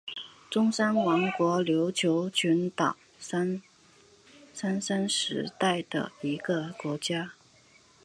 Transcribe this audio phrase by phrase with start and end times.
[0.49, 3.61] 中山王国琉球群岛三
[4.81, 7.33] 山时代的一个国家。